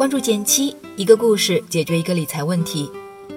[0.00, 2.90] 关注减七，一个故事解决一个理财问题。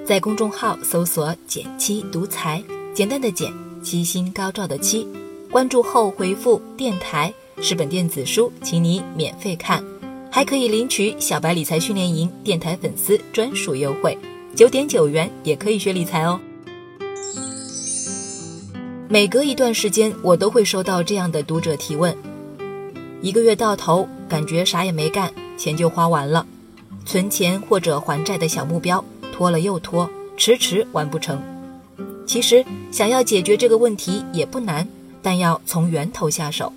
[0.05, 3.51] 在公众号搜索“减七独裁，简单的简，
[3.83, 5.05] 七星高照的七。
[5.51, 9.83] 关注后回复“电台”是本电子书，请你免费看，
[10.31, 14.17] 还可以领取小白理财训练营电台粉丝专属优惠，
[14.55, 16.39] 九点九元也可以学理财哦。
[19.09, 22.15] 每隔一段时间，我都会收到这样的读者提问：
[23.21, 26.47] 一个月到头，感觉啥也没干，钱就花完了，
[27.05, 31.41] 存钱或者还债的小目标拖了又拖，迟迟完不成。
[32.25, 34.87] 其实想要解决这个问题也不难，
[35.21, 36.71] 但要从源头下手，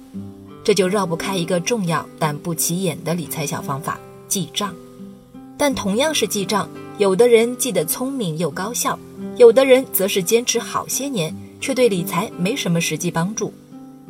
[0.64, 3.98] 这就绕不开一个重要但不起眼的理财小方法——
[4.28, 4.74] 记账。
[5.56, 8.98] 但同样是记账，有的人记得聪明又高效，
[9.36, 11.34] 有的人则是坚持好些年。
[11.58, 13.52] 却对理财没什么实际帮助，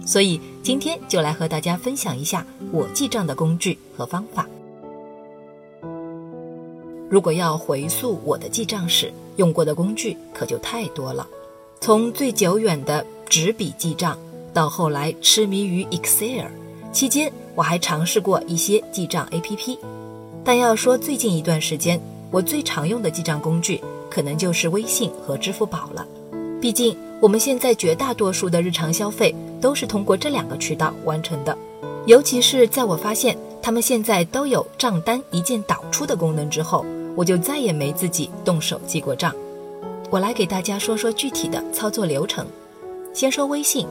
[0.05, 4.45] 所以今天就来和大家分享一下我记账的工具和方法。
[7.09, 11.26] 如果要回溯我的记账史，用过的工具可就太多了，
[11.80, 14.18] 从最久远的纸笔记账，
[14.52, 16.46] 到后来痴迷于 Excel，
[16.93, 19.79] 期间我还尝试过一些记账 APP。
[20.45, 26.07] 但要说最近一段时间我最常用的记账工具，可能就是微信和支付宝了，
[26.60, 26.96] 毕竟。
[27.18, 31.57] 我们现在绝大多数的日常消费都是通过这两个渠道完成的，
[32.04, 36.85] 尤其是在我发现他们现在都有账单一键导出的功能之后，
[37.17, 39.35] 我就再也没自己动手记过账。
[40.11, 42.47] 我来给大家说说具体的操作流程。
[43.13, 43.87] 先说微信，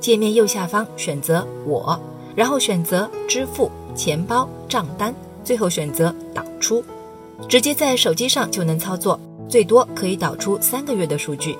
[0.00, 2.00] 界面右下方选择我，
[2.34, 6.82] 然后选择支付、钱包、账单，最后选择导出，
[7.48, 11.56] 直接在手机上就能操作，最多可以导出三个月的数据。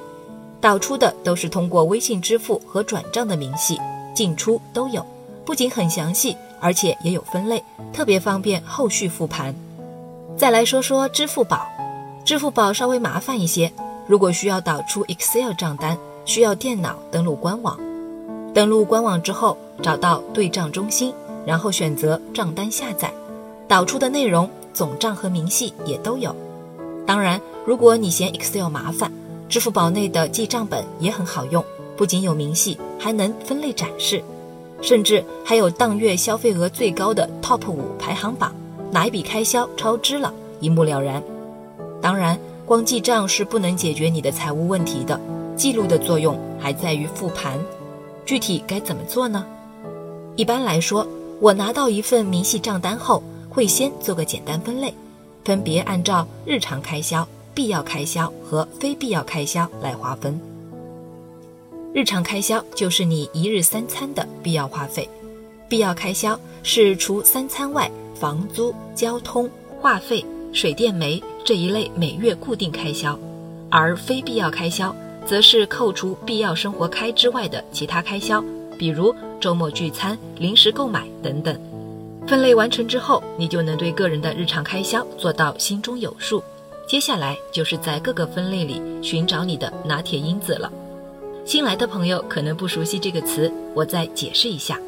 [0.61, 3.79] 导出的都是通过微信支付和转账的明细，
[4.15, 5.05] 进出都有，
[5.45, 9.55] 不仅很详细，而且也有分类，特别方便后续复盘。
[10.37, 11.67] 再来说说支付宝，
[12.25, 13.71] 支付宝稍微麻烦一些，
[14.07, 17.79] 如果需要导出 Excel 账单，需要电脑登录官网。
[18.53, 21.15] 登录官网之后，找到对账中心，
[21.47, 23.13] 然后选择账单下载，
[23.69, 26.35] 导出的内容总账和明细也都有。
[27.07, 29.13] 当然，如果你嫌 Excel 麻烦，
[29.49, 31.65] 支付宝内的记账本也很好用，
[31.97, 34.23] 不仅有明细，还能分类展示，
[34.81, 38.53] 甚至还有当月消费额最高的 TOP 五排行榜，
[38.93, 41.23] 哪一笔开销超支了，一目了然。
[42.03, 45.19] 当然，光记账是不能解决你的财务问题的，
[45.57, 47.59] 记录的作用还在于复盘。
[48.27, 49.47] 具体该怎么做呢？
[50.37, 51.07] 一般来说，
[51.41, 54.95] 我拿到一份明细账单后，会先做个简单分类，
[55.43, 57.27] 分别按照日常开销。
[57.55, 60.41] 必要开销和非必要开销来划分。
[61.93, 65.07] 日常开销就是你一日三餐的必要花费，
[65.69, 67.91] 必要开销是除三餐外，
[68.23, 69.51] 房租、交通、
[69.81, 73.19] 话费、水电煤这一类每月固定开销，
[73.69, 74.95] 而非必要开销
[75.27, 78.41] 则是扣除必要生活开支外的其他开销，
[78.79, 81.61] 比如周末聚餐、临时购买等等。
[82.29, 86.41] 分类完成之后，你就能对个人的日常开销做到心中有数。
[86.87, 90.71] 接下来就是在各个分类里寻找你的拿铁因子了。
[91.45, 94.79] 新来的朋友可能不熟悉这个词，我再解释一下。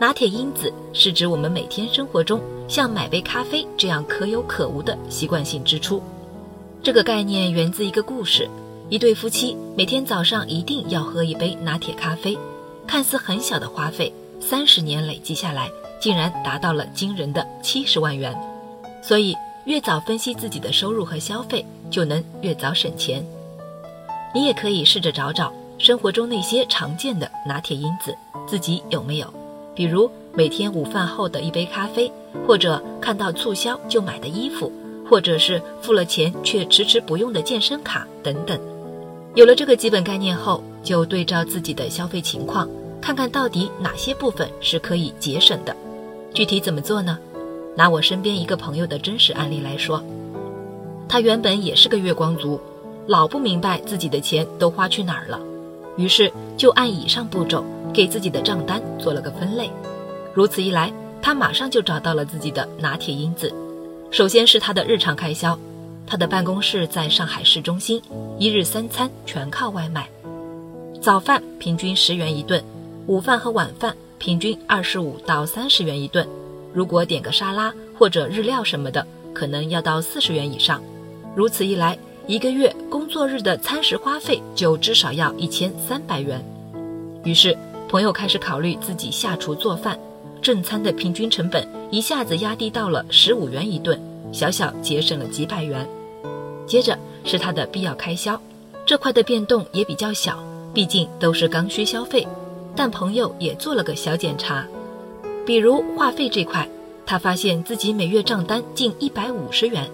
[0.00, 6.02] 拿铁因子是指我们每天生活中像买杯咖啡这样可有可无的习惯性支出。
[6.82, 8.48] 这个概念源自一个故事：
[8.88, 12.36] 一对夫妻每天早上一定要喝一杯拿铁咖啡，
[12.86, 18.36] 看似很小的花费，三十年累积下来，竟然达到了惊人的七十万元。
[19.02, 19.34] 所以。
[19.64, 23.24] 越早分析自己的收入和消费，就能越早省钱。
[24.34, 28.14] 你也可以试着找找生活中那些常见的拿铁因子，
[28.46, 29.34] 自己有没有？
[29.74, 32.10] 比如每天午饭后的一杯咖啡，
[32.46, 34.70] 或者看到促销就买的衣服，
[35.08, 38.58] 或者是付了钱却迟迟不用的健身卡等等。
[39.34, 42.68] 有了这个基本概念后，就对照自己的消费情况，
[43.00, 45.74] 看看到底哪些部分是可以节省的。
[46.32, 47.18] 具体怎么做呢？
[47.76, 50.00] 拿我身边一个朋友的真实案例来说，
[51.08, 52.60] 他原本也是个月光族，
[53.08, 55.40] 老不明白自己的钱都花去哪儿了，
[55.96, 57.64] 于是就按以上步骤
[57.94, 59.70] 给自己的账单做了个分类。
[60.34, 60.92] 如此一来，
[61.22, 63.50] 他马上就找到了自己的拿铁因子。
[64.10, 65.58] 首先是他的日常开销，
[66.06, 68.02] 他的办公室在上海市中心，
[68.38, 70.08] 一日三餐全靠外卖，
[71.00, 72.62] 早饭平均十元一顿，
[73.06, 76.26] 午饭和晚饭平均二十五到三十元一顿。
[76.72, 80.82] 如果点个沙拉或者日料什么的，可能要到四十元以上。
[81.36, 81.96] 如此一来，
[82.26, 86.44] 一个月工作日的餐食花费就至少要一千三百元。
[87.24, 87.56] 于是，
[87.88, 89.98] 朋友开始考虑自己下厨做饭，
[90.42, 94.00] 正餐的平均成本一下子压低到了十五元一顿，
[94.32, 95.88] 小小节省了几百元。
[96.66, 98.40] 接着是他的必要开销，
[98.84, 100.42] 这块的变动也比较小，
[100.72, 102.26] 毕竟都是刚需消费。
[102.74, 104.66] 但朋友也做了个小检查，
[105.46, 106.68] 比如话费这块，
[107.06, 109.88] 他发现自己每月账单近一百五十元，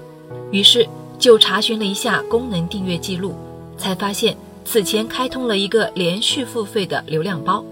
[0.51, 0.89] 于是
[1.19, 3.35] 就查询了一下功能订阅记录，
[3.77, 4.35] 才发现
[4.65, 7.63] 此前开通了一个连续付费的流量包，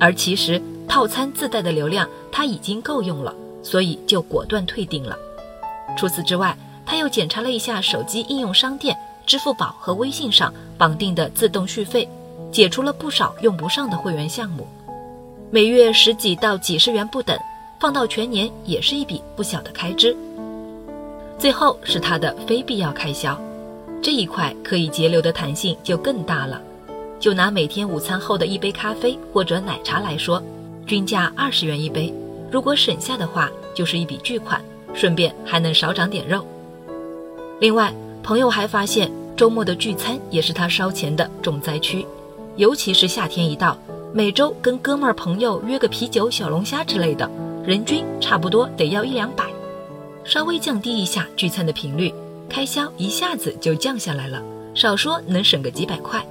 [0.00, 5.16] 而其实套餐自带的流量他已经够用了，所以就果断退订了。
[5.96, 6.56] 除此之外，
[6.86, 8.96] 他又检查了一下手机应用商店、
[9.26, 12.08] 支付宝和微信上绑定的自动续费。
[12.50, 14.66] 解除了不少用不上的会员项目，
[15.50, 17.38] 每月十几到几十元不等，
[17.78, 20.16] 放到全年也是一笔不小的开支。
[21.38, 23.38] 最后是他的非必要开销，
[24.00, 26.58] 这一块可以节流的弹性就更大了。
[27.20, 30.42] 就拿每天午餐后的一杯咖啡或者奶茶来说，
[30.86, 32.12] 均价二十元一杯，
[32.50, 34.62] 如果省下的话，就是一笔巨款，
[34.94, 36.46] 顺便还能少长点肉。
[37.60, 37.92] 另外，
[38.22, 42.06] 朋友还发现周末的聚餐也是他烧钱的重灾区。
[42.56, 43.76] 尤其是夏天一到，
[44.12, 47.28] 每周跟哥们儿朋友约个啤酒、小龙虾之类的，
[47.64, 49.44] 人均差不多得要一两百。
[50.24, 52.12] 稍微降低一下聚餐的频率，
[52.48, 54.42] 开销一下子就降下来了，
[54.74, 56.24] 少说能省个几百块。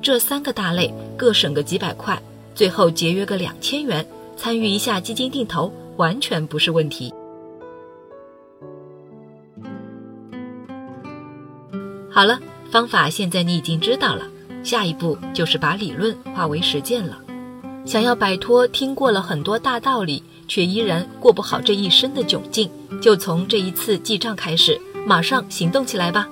[0.00, 2.20] 这三个大类各省个几百块，
[2.54, 4.06] 最后节约个两千元，
[4.36, 7.12] 参与一下基金定投，完全不是问题。
[12.10, 12.38] 好了，
[12.70, 14.26] 方法现在你已经知道了。
[14.64, 17.18] 下一步就是把理论化为实践了。
[17.84, 26.28] 想要摆脱听过了很多大道理却依然过不好这一生的窘境，就从这一次记账开始，马上行动起来吧。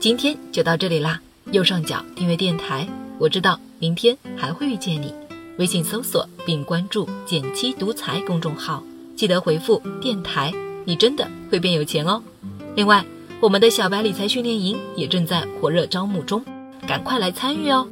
[0.00, 1.20] 今天就到这里啦。
[1.50, 2.86] 右上角订阅电台，
[3.18, 5.12] 我知道明天还会遇见你。
[5.58, 8.80] 微信搜索并关注“减七独裁”公众号，
[9.16, 10.52] 记得回复“电台”，
[10.86, 12.22] 你真的会变有钱哦。
[12.76, 13.04] 另外，
[13.40, 16.44] 我们的小白理财训练营也正在火热招募中，
[16.86, 17.88] 赶快来参与哦！